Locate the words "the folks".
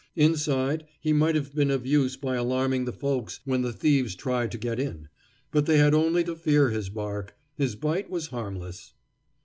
2.85-3.39